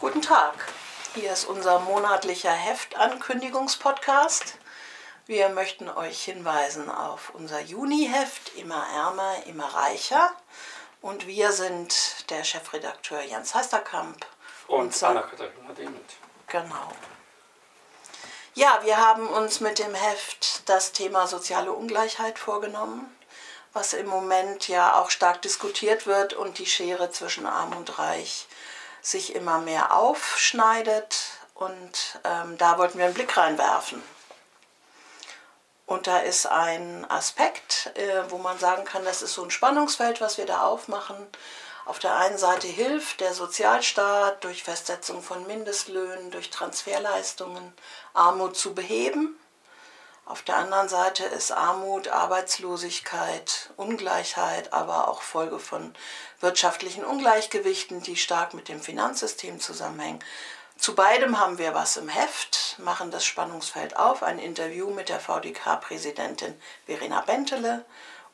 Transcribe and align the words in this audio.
Guten 0.00 0.22
Tag. 0.22 0.54
Hier 1.14 1.30
ist 1.30 1.44
unser 1.44 1.78
monatlicher 1.80 2.52
Heftankündigungspodcast. 2.52 4.54
Wir 5.26 5.50
möchten 5.50 5.90
euch 5.90 6.24
hinweisen 6.24 6.90
auf 6.90 7.34
unser 7.34 7.60
Juni-Heft 7.60 8.56
Immer 8.56 8.82
ärmer, 8.94 9.44
immer 9.44 9.66
reicher. 9.66 10.32
Und 11.02 11.26
wir 11.26 11.52
sind 11.52 12.30
der 12.30 12.44
Chefredakteur 12.44 13.20
Jens 13.20 13.54
Heisterkamp. 13.54 14.24
Und 14.68 15.02
Anna-Katharina 15.02 15.74
Demet. 15.76 16.16
Genau. 16.46 16.92
Ja, 18.54 18.80
wir 18.82 18.96
haben 18.96 19.28
uns 19.28 19.60
mit 19.60 19.78
dem 19.78 19.94
Heft 19.94 20.66
das 20.66 20.92
Thema 20.92 21.26
soziale 21.26 21.72
Ungleichheit 21.72 22.38
vorgenommen, 22.38 23.14
was 23.74 23.92
im 23.92 24.06
Moment 24.06 24.66
ja 24.66 24.94
auch 24.94 25.10
stark 25.10 25.42
diskutiert 25.42 26.06
wird 26.06 26.32
und 26.32 26.56
die 26.56 26.64
Schere 26.64 27.10
zwischen 27.10 27.44
Arm 27.44 27.76
und 27.76 27.98
Reich 27.98 28.46
sich 29.02 29.34
immer 29.34 29.58
mehr 29.58 29.96
aufschneidet. 29.96 31.16
Und 31.54 32.20
ähm, 32.24 32.56
da 32.58 32.78
wollten 32.78 32.98
wir 32.98 33.06
einen 33.06 33.14
Blick 33.14 33.36
reinwerfen. 33.36 34.02
Und 35.86 36.06
da 36.06 36.18
ist 36.18 36.46
ein 36.46 37.04
Aspekt, 37.10 37.90
äh, 37.96 38.30
wo 38.30 38.38
man 38.38 38.58
sagen 38.58 38.84
kann, 38.84 39.04
das 39.04 39.22
ist 39.22 39.34
so 39.34 39.42
ein 39.42 39.50
Spannungsfeld, 39.50 40.20
was 40.20 40.38
wir 40.38 40.46
da 40.46 40.62
aufmachen. 40.62 41.16
Auf 41.84 41.98
der 41.98 42.14
einen 42.16 42.38
Seite 42.38 42.68
hilft 42.68 43.20
der 43.20 43.34
Sozialstaat 43.34 44.44
durch 44.44 44.62
Festsetzung 44.62 45.22
von 45.22 45.48
Mindestlöhnen, 45.48 46.30
durch 46.30 46.50
Transferleistungen 46.50 47.72
Armut 48.14 48.56
zu 48.56 48.74
beheben. 48.74 49.39
Auf 50.30 50.42
der 50.42 50.58
anderen 50.58 50.88
Seite 50.88 51.24
ist 51.24 51.50
Armut, 51.50 52.06
Arbeitslosigkeit, 52.06 53.70
Ungleichheit, 53.76 54.72
aber 54.72 55.08
auch 55.08 55.22
Folge 55.22 55.58
von 55.58 55.92
wirtschaftlichen 56.38 57.04
Ungleichgewichten, 57.04 58.00
die 58.00 58.14
stark 58.14 58.54
mit 58.54 58.68
dem 58.68 58.80
Finanzsystem 58.80 59.58
zusammenhängen. 59.58 60.20
Zu 60.78 60.94
beidem 60.94 61.40
haben 61.40 61.58
wir 61.58 61.74
was 61.74 61.96
im 61.96 62.08
Heft, 62.08 62.76
machen 62.78 63.10
das 63.10 63.24
Spannungsfeld 63.24 63.96
auf, 63.96 64.22
ein 64.22 64.38
Interview 64.38 64.90
mit 64.90 65.08
der 65.08 65.18
VDK-Präsidentin 65.18 66.54
Verena 66.86 67.22
Bentele 67.22 67.84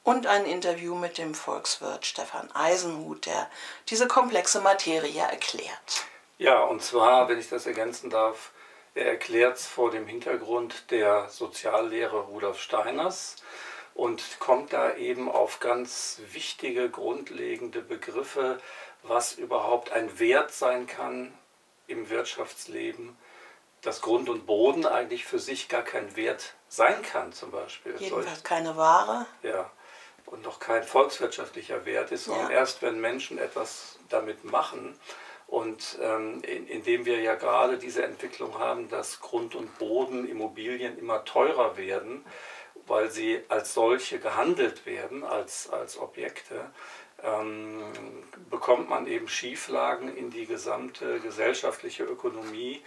und 0.03 0.27
ein 0.27 0.45
Interview 0.45 0.97
mit 0.97 1.17
dem 1.17 1.35
Volkswirt 1.35 2.05
Stefan 2.05 2.55
Eisenhut, 2.55 3.25
der 3.25 3.49
diese 3.89 4.07
komplexe 4.07 4.61
Materie 4.61 5.23
erklärt. 5.23 6.05
Ja, 6.37 6.63
und 6.63 6.83
zwar, 6.83 7.31
wenn 7.31 7.41
ich 7.41 7.49
das 7.49 7.65
ergänzen 7.65 8.11
darf, 8.11 8.51
er 8.97 9.11
erklärt 9.11 9.59
es 9.59 9.67
vor 9.67 9.91
dem 9.91 10.07
Hintergrund 10.07 10.91
der 10.91 11.29
Soziallehre 11.29 12.19
Rudolf 12.19 12.59
Steiners 12.59 13.37
und 13.95 14.41
kommt 14.41 14.73
da 14.73 14.95
eben 14.97 15.31
auf 15.31 15.61
ganz 15.61 16.21
wichtige, 16.33 16.89
grundlegende 16.89 17.83
Begriffe, 17.83 18.59
was 19.03 19.35
überhaupt 19.35 19.93
ein 19.93 20.19
Wert 20.19 20.51
sein 20.51 20.87
kann 20.87 21.33
im 21.87 22.09
Wirtschaftsleben, 22.09 23.17
dass 23.83 24.01
Grund 24.01 24.31
und 24.31 24.47
Boden 24.47 24.87
eigentlich 24.87 25.27
für 25.27 25.39
sich 25.39 25.69
gar 25.69 25.83
kein 25.83 26.17
Wert 26.17 26.55
sein 26.69 27.03
kann, 27.03 27.33
zum 27.33 27.51
Beispiel. 27.51 27.95
Jedenfalls 27.99 28.43
keine 28.43 28.77
Ware. 28.79 29.27
Ja, 29.43 29.71
und 30.25 30.43
noch 30.43 30.59
kein 30.59 30.83
volkswirtschaftlicher 30.83 31.85
Wert 31.85 32.13
ist, 32.13 32.25
sondern 32.25 32.51
ja. 32.51 32.59
erst 32.59 32.81
wenn 32.81 32.99
Menschen 32.99 33.37
etwas 33.39 33.99
damit 34.09 34.45
machen, 34.45 34.99
und 35.47 35.99
ähm, 36.03 36.43
in, 36.43 36.67
indem 36.67 37.07
wir 37.07 37.21
ja 37.21 37.35
gerade 37.35 37.79
diese 37.79 38.05
Entwicklung 38.05 38.59
haben, 38.59 38.89
dass 38.89 39.21
Grund 39.21 39.55
und 39.55 39.79
Boden, 39.79 40.29
Immobilien 40.29 40.99
immer 40.99 41.25
teurer 41.25 41.77
werden, 41.77 42.25
weil 42.87 43.11
sie 43.11 43.41
als 43.49 43.75
solche 43.75 44.19
gehandelt 44.19 44.87
werden, 44.87 45.25
als, 45.25 45.71
als 45.71 45.99
Objekte, 45.99 46.71
ähm, 47.23 47.83
bekommt 48.51 48.89
man 48.89 49.07
eben 49.07 49.29
Schieflagen 49.29 50.15
in 50.15 50.31
die 50.31 50.47
gesamte 50.47 51.21
gesellschaftliche 51.21 52.05
Ökonomie, 52.05 52.83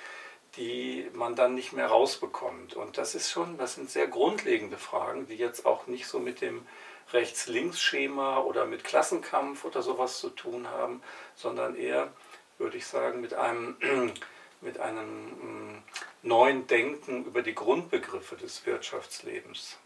die 0.55 1.09
man 1.13 1.35
dann 1.35 1.55
nicht 1.55 1.73
mehr 1.73 1.87
rausbekommt. 1.87 2.75
Und 2.75 2.97
das 2.97 3.15
ist 3.15 3.29
schon, 3.29 3.57
das 3.57 3.75
sind 3.75 3.89
sehr 3.89 4.07
grundlegende 4.07 4.77
Fragen, 4.77 5.27
die 5.27 5.35
jetzt 5.35 5.65
auch 5.65 5.87
nicht 5.87 6.07
so 6.07 6.19
mit 6.19 6.41
dem 6.41 6.65
Rechts-Links-Schema 7.13 8.39
oder 8.39 8.65
mit 8.65 8.83
Klassenkampf 8.83 9.65
oder 9.65 9.81
sowas 9.81 10.19
zu 10.19 10.29
tun 10.29 10.67
haben, 10.69 11.01
sondern 11.35 11.75
eher 11.75 12.11
würde 12.59 12.77
ich 12.77 12.85
sagen, 12.85 13.21
mit 13.21 13.33
einem, 13.33 13.77
mit 14.61 14.79
einem 14.79 15.77
mm, 15.77 15.83
neuen 16.21 16.67
Denken 16.67 17.25
über 17.25 17.41
die 17.41 17.55
Grundbegriffe 17.55 18.35
des 18.35 18.65
Wirtschaftslebens. 18.65 19.77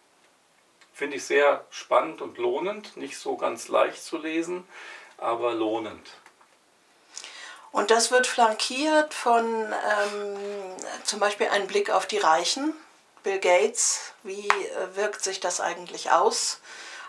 Finde 0.93 1.17
ich 1.17 1.23
sehr 1.23 1.65
spannend 1.69 2.21
und 2.21 2.37
lohnend, 2.37 2.97
nicht 2.97 3.17
so 3.17 3.37
ganz 3.37 3.67
leicht 3.67 4.03
zu 4.03 4.17
lesen, 4.17 4.67
aber 5.17 5.53
lohnend. 5.53 6.11
Und 7.71 7.89
das 7.89 8.11
wird 8.11 8.27
flankiert 8.27 9.15
von 9.15 9.45
ähm, 9.45 10.37
zum 11.03 11.19
Beispiel 11.19 11.47
einem 11.47 11.65
Blick 11.65 11.89
auf 11.89 12.05
die 12.05 12.19
Reichen. 12.19 12.73
Bill 13.23 13.39
Gates, 13.39 14.13
wie 14.21 14.47
äh, 14.47 14.95
wirkt 14.95 15.23
sich 15.23 15.39
das 15.39 15.59
eigentlich 15.59 16.11
aus? 16.11 16.59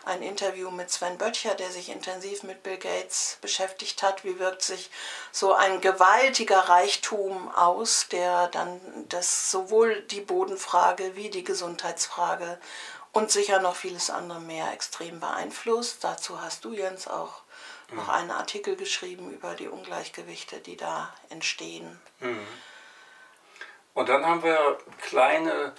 Ein 0.06 0.22
Interview 0.22 0.70
mit 0.70 0.90
Sven 0.90 1.18
Böttcher, 1.18 1.54
der 1.54 1.70
sich 1.70 1.88
intensiv 1.88 2.42
mit 2.42 2.62
Bill 2.62 2.78
Gates 2.78 3.38
beschäftigt 3.40 4.02
hat. 4.02 4.24
Wie 4.24 4.38
wirkt 4.38 4.62
sich 4.62 4.90
so 5.32 5.54
ein 5.54 5.80
gewaltiger 5.80 6.60
Reichtum 6.60 7.50
aus, 7.54 8.08
der 8.08 8.48
dann 8.48 8.80
das 9.08 9.50
sowohl 9.50 10.02
die 10.02 10.20
Bodenfrage 10.20 11.16
wie 11.16 11.30
die 11.30 11.44
Gesundheitsfrage 11.44 12.58
und 13.12 13.30
sicher 13.30 13.60
noch 13.60 13.76
vieles 13.76 14.10
andere 14.10 14.40
mehr 14.40 14.72
extrem 14.72 15.20
beeinflusst. 15.20 16.02
Dazu 16.02 16.40
hast 16.40 16.64
du, 16.64 16.72
Jens, 16.72 17.06
auch 17.06 17.42
noch 17.92 18.08
mhm. 18.08 18.10
einen 18.10 18.30
Artikel 18.32 18.76
geschrieben 18.76 19.30
über 19.30 19.54
die 19.54 19.68
Ungleichgewichte, 19.68 20.58
die 20.58 20.76
da 20.76 21.12
entstehen. 21.30 22.00
Mhm. 22.20 22.46
Und 23.94 24.08
dann 24.08 24.26
haben 24.26 24.42
wir 24.42 24.78
kleine 25.00 25.72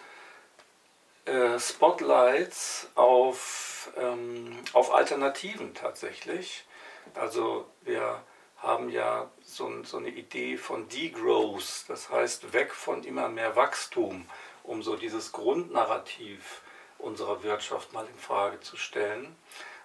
äh, 1.25 1.59
Spotlights 1.59 2.87
auf 2.95 3.74
ähm, 3.97 4.57
auf 4.73 4.93
Alternativen 4.93 5.73
tatsächlich. 5.73 6.65
Also 7.13 7.65
wir 7.81 8.21
haben 8.57 8.89
ja 8.89 9.29
so, 9.41 9.83
so 9.83 9.97
eine 9.97 10.09
Idee 10.09 10.57
von 10.57 10.87
Degrowth, 10.89 11.85
das 11.87 12.09
heißt 12.09 12.53
weg 12.53 12.73
von 12.73 13.03
immer 13.03 13.29
mehr 13.29 13.55
Wachstum, 13.55 14.25
um 14.63 14.81
so 14.81 14.95
dieses 14.95 15.31
Grundnarrativ 15.31 16.61
unserer 16.97 17.43
Wirtschaft 17.43 17.93
mal 17.93 18.07
in 18.07 18.19
Frage 18.19 18.59
zu 18.61 18.77
stellen. 18.77 19.35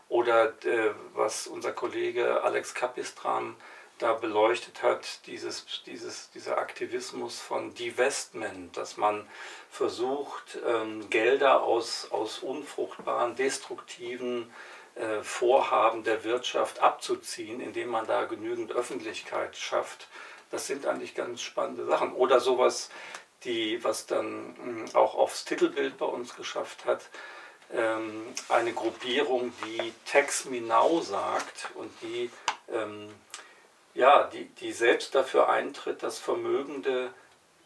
Oder 0.08 0.54
äh, 0.64 0.94
was 1.14 1.46
unser 1.46 1.72
Kollege 1.72 2.42
Alex 2.42 2.74
Kapistran 2.74 3.54
da 4.00 4.14
beleuchtet 4.14 4.82
hat, 4.82 5.26
dieses, 5.26 5.82
dieses, 5.84 6.30
dieser 6.30 6.58
Aktivismus 6.58 7.38
von 7.38 7.74
Divestment, 7.74 8.76
dass 8.76 8.96
man 8.96 9.28
versucht, 9.70 10.58
ähm, 10.66 11.08
Gelder 11.10 11.62
aus, 11.62 12.08
aus 12.10 12.38
unfruchtbaren, 12.38 13.36
destruktiven 13.36 14.50
äh, 14.94 15.22
Vorhaben 15.22 16.02
der 16.02 16.24
Wirtschaft 16.24 16.80
abzuziehen, 16.80 17.60
indem 17.60 17.90
man 17.90 18.06
da 18.06 18.24
genügend 18.24 18.72
Öffentlichkeit 18.72 19.56
schafft. 19.56 20.08
Das 20.50 20.66
sind 20.66 20.86
eigentlich 20.86 21.14
ganz 21.14 21.42
spannende 21.42 21.84
Sachen. 21.84 22.12
Oder 22.14 22.40
sowas, 22.40 22.90
die, 23.44 23.84
was 23.84 24.06
dann 24.06 24.84
mh, 24.84 24.98
auch 24.98 25.14
aufs 25.14 25.44
Titelbild 25.44 25.98
bei 25.98 26.06
uns 26.06 26.34
geschafft 26.34 26.86
hat, 26.86 27.08
ähm, 27.72 28.26
eine 28.48 28.72
Gruppierung, 28.72 29.52
die 29.64 29.92
Tax 30.10 30.46
Me 30.46 30.60
Now 30.60 31.00
sagt 31.02 31.68
und 31.74 31.90
die 32.02 32.30
ähm, 32.72 33.14
ja, 33.94 34.24
die, 34.24 34.46
die 34.46 34.72
selbst 34.72 35.14
dafür 35.14 35.48
eintritt, 35.48 36.02
dass 36.02 36.18
Vermögende 36.18 37.12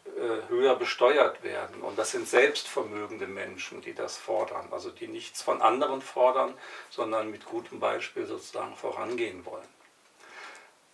äh, 0.05 0.49
höher 0.49 0.75
besteuert 0.75 1.43
werden. 1.43 1.81
Und 1.81 1.97
das 1.97 2.11
sind 2.11 2.27
selbstvermögende 2.27 3.27
Menschen, 3.27 3.81
die 3.81 3.93
das 3.93 4.17
fordern. 4.17 4.67
Also 4.71 4.89
die 4.89 5.07
nichts 5.07 5.41
von 5.41 5.61
anderen 5.61 6.01
fordern, 6.01 6.53
sondern 6.89 7.31
mit 7.31 7.45
gutem 7.45 7.79
Beispiel 7.79 8.25
sozusagen 8.25 8.75
vorangehen 8.75 9.45
wollen. 9.45 9.67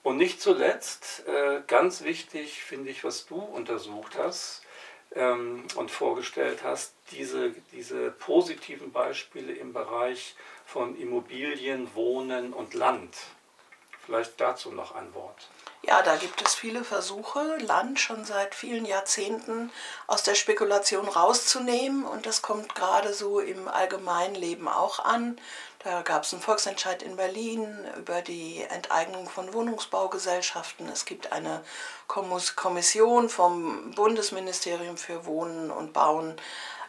Und 0.03 0.18
nicht 0.18 0.41
zuletzt, 0.41 1.24
äh, 1.28 1.62
ganz 1.68 2.03
wichtig 2.03 2.64
finde 2.64 2.90
ich, 2.90 3.03
was 3.03 3.26
du 3.28 3.35
untersucht 3.35 4.17
hast 4.17 4.64
ähm, 5.14 5.66
und 5.76 5.91
vorgestellt 5.91 6.64
hast, 6.64 6.94
diese, 7.11 7.53
diese 7.72 8.11
positiven 8.11 8.91
Beispiele 8.91 9.53
im 9.53 9.73
Bereich 9.73 10.35
von 10.66 10.97
Immobilien, 10.97 11.94
Wohnen 11.94 12.53
und 12.53 12.73
Land. 12.73 13.16
Vielleicht 14.06 14.40
dazu 14.42 14.72
noch 14.72 14.96
ein 14.96 15.14
Wort. 15.14 15.48
Ja, 15.84 16.03
da 16.03 16.16
gibt 16.16 16.42
es 16.46 16.53
viele 16.53 16.84
Versuche, 16.84 17.58
Land 17.59 18.00
schon 18.00 18.24
seit 18.24 18.53
vielen 18.53 18.86
Jahrzehnten 18.86 19.72
aus 20.06 20.22
der 20.22 20.36
Spekulation 20.36 21.08
rauszunehmen. 21.08 22.06
Und 22.06 22.28
das 22.28 22.44
kommt 22.44 22.76
gerade 22.76 23.14
so 23.14 23.40
im 23.40 23.68
Allgemeinleben 23.68 24.68
auch 24.68 25.00
an. 25.00 25.40
Da 25.84 26.03
gab 26.03 26.24
es 26.24 26.34
einen 26.34 26.44
Volksentscheid 26.44 27.02
in 27.02 27.16
Berlin 27.16 27.76
über 27.98 28.22
die 28.22 28.62
Enteignung 28.70 29.28
von 29.28 29.52
Wohnungsbaugesellschaften. 29.53 30.88
Es 30.90 31.06
gibt 31.06 31.32
eine 31.32 31.64
Kommission 32.08 33.30
vom 33.30 33.92
Bundesministerium 33.96 34.98
für 34.98 35.26
Wohnen 35.26 35.72
und 35.72 35.94
Bauen, 35.94 36.38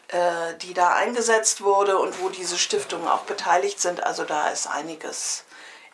äh, 0.08 0.54
die 0.60 0.74
da 0.74 0.90
eingesetzt 0.90 1.62
wurde 1.62 1.96
und 1.96 2.20
wo 2.20 2.28
diese 2.28 2.58
Stiftungen 2.58 3.08
auch 3.08 3.22
beteiligt 3.22 3.80
sind. 3.80 4.04
Also 4.04 4.24
da 4.24 4.48
ist 4.50 4.66
einiges 4.66 5.44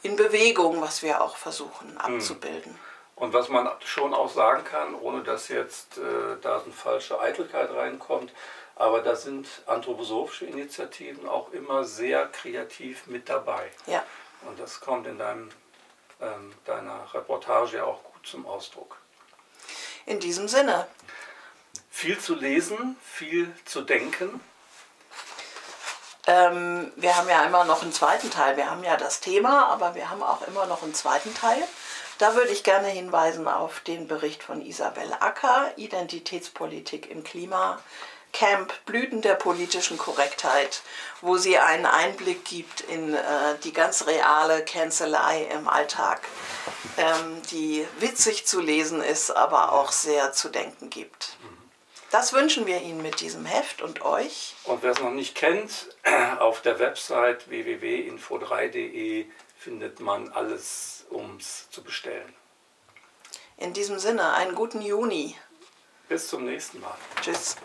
in 0.02 0.16
Bewegung, 0.16 0.80
was 0.80 1.02
wir 1.02 1.20
auch 1.20 1.36
versuchen 1.36 1.90
hm. 1.90 1.98
abzubilden. 1.98 2.78
Und 3.16 3.32
was 3.32 3.48
man 3.48 3.68
schon 3.84 4.14
auch 4.14 4.30
sagen 4.30 4.62
kann, 4.64 4.94
ohne 4.94 5.24
dass 5.24 5.48
jetzt 5.48 5.98
äh, 5.98 6.36
da 6.40 6.62
eine 6.62 6.72
falsche 6.72 7.20
Eitelkeit 7.20 7.70
reinkommt, 7.74 8.32
aber 8.76 9.00
da 9.02 9.16
sind 9.16 9.48
anthroposophische 9.66 10.46
Initiativen 10.46 11.28
auch 11.28 11.52
immer 11.52 11.82
sehr 11.82 12.26
kreativ 12.26 13.08
mit 13.08 13.28
dabei. 13.28 13.72
Ja. 13.86 14.04
Und 14.42 14.60
das 14.60 14.78
kommt 14.78 15.08
in 15.08 15.18
deinem, 15.18 15.50
ähm, 16.20 16.52
deiner 16.64 17.12
Reportage 17.12 17.84
auch 17.84 18.04
gut 18.04 18.24
zum 18.24 18.46
Ausdruck. 18.46 18.96
In 20.06 20.20
diesem 20.20 20.46
Sinne. 20.46 20.86
Viel 21.90 22.20
zu 22.20 22.36
lesen, 22.36 22.96
viel 23.02 23.52
zu 23.64 23.80
denken. 23.80 24.40
Ähm, 26.28 26.92
wir 26.96 27.16
haben 27.16 27.28
ja 27.28 27.42
immer 27.44 27.64
noch 27.64 27.80
einen 27.82 27.92
zweiten 27.92 28.30
Teil. 28.30 28.58
Wir 28.58 28.70
haben 28.70 28.84
ja 28.84 28.98
das 28.98 29.20
Thema, 29.20 29.68
aber 29.68 29.94
wir 29.94 30.10
haben 30.10 30.22
auch 30.22 30.46
immer 30.46 30.66
noch 30.66 30.82
einen 30.82 30.92
zweiten 30.92 31.34
Teil. 31.34 31.62
Da 32.18 32.34
würde 32.34 32.50
ich 32.50 32.64
gerne 32.64 32.88
hinweisen 32.88 33.48
auf 33.48 33.80
den 33.80 34.06
Bericht 34.06 34.42
von 34.42 34.60
Isabel 34.60 35.10
Acker, 35.20 35.70
Identitätspolitik 35.76 37.10
im 37.10 37.24
Klima, 37.24 37.78
Camp 38.34 38.74
Blüten 38.84 39.22
der 39.22 39.36
politischen 39.36 39.96
Korrektheit, 39.96 40.82
wo 41.22 41.38
sie 41.38 41.58
einen 41.58 41.86
Einblick 41.86 42.44
gibt 42.44 42.82
in 42.82 43.14
äh, 43.14 43.20
die 43.64 43.72
ganz 43.72 44.06
reale 44.06 44.62
Cancelei 44.62 45.48
im 45.54 45.66
Alltag, 45.66 46.20
ähm, 46.98 47.40
die 47.50 47.86
witzig 48.00 48.46
zu 48.46 48.60
lesen 48.60 49.02
ist, 49.02 49.30
aber 49.30 49.72
auch 49.72 49.92
sehr 49.92 50.34
zu 50.34 50.50
denken 50.50 50.90
gibt. 50.90 51.38
Das 52.10 52.32
wünschen 52.32 52.66
wir 52.66 52.80
Ihnen 52.80 53.02
mit 53.02 53.20
diesem 53.20 53.44
Heft 53.44 53.82
und 53.82 54.02
euch. 54.02 54.54
Und 54.64 54.82
wer 54.82 54.92
es 54.92 55.00
noch 55.00 55.10
nicht 55.10 55.34
kennt, 55.34 55.94
auf 56.38 56.62
der 56.62 56.78
Website 56.78 57.48
www.info3.de 57.50 59.26
findet 59.58 60.00
man 60.00 60.30
alles, 60.32 61.04
um 61.10 61.36
es 61.36 61.68
zu 61.70 61.82
bestellen. 61.82 62.32
In 63.58 63.72
diesem 63.72 63.98
Sinne, 63.98 64.32
einen 64.34 64.54
guten 64.54 64.80
Juni. 64.80 65.34
Bis 66.08 66.28
zum 66.28 66.44
nächsten 66.44 66.80
Mal. 66.80 66.96
Tschüss. 67.20 67.56